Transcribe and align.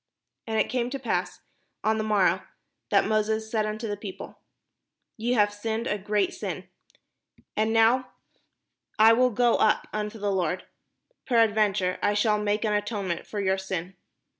And 0.47 0.59
it 0.59 0.67
came 0.67 0.89
to 0.89 0.97
pass 0.97 1.41
on 1.83 1.99
the 1.99 2.03
morrow, 2.03 2.41
that 2.89 3.05
Moses 3.05 3.51
said 3.51 3.67
unto 3.67 3.87
the 3.87 3.95
people:" 3.95 4.39
Ye 5.17 5.33
have 5.33 5.53
sinned 5.53 5.85
a 5.85 5.99
great 5.99 6.33
sin, 6.33 6.67
and 7.55 7.71
now 7.71 8.09
I 8.97 9.09
539 9.09 9.15
PALESTINE 9.15 9.17
will 9.19 9.29
go 9.29 9.55
up 9.63 9.87
unto 9.93 10.17
the 10.17 10.31
Lord; 10.31 10.65
peradventure 11.27 11.99
I 12.01 12.15
shall 12.15 12.39
make 12.41 12.65
an 12.65 12.73
atonement 12.73 13.27
for 13.27 13.39
your 13.39 13.59
sin." 13.59 13.95